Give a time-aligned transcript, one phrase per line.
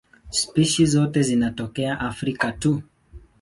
[0.29, 2.81] Spishi zote zinatokea Afrika tu.